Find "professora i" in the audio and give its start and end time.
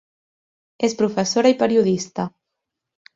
1.01-1.57